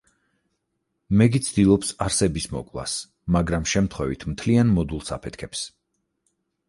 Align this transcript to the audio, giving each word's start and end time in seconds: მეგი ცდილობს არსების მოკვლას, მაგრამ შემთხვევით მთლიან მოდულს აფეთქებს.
მეგი 1.21 1.41
ცდილობს 1.47 1.91
არსების 2.07 2.49
მოკვლას, 2.55 2.95
მაგრამ 3.37 3.69
შემთხვევით 3.75 4.27
მთლიან 4.33 4.73
მოდულს 4.79 5.15
აფეთქებს. 5.19 5.63